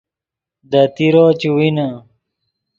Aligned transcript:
دے 0.71 0.81
تیرو 0.95 1.25
چے 1.39 1.49
وینے 1.55 1.87